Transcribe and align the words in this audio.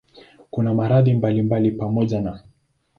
Kuna 0.51 0.73
maradhi 0.73 1.13
mbalimbali 1.13 1.71
pamoja 1.71 2.21
na 2.21 2.43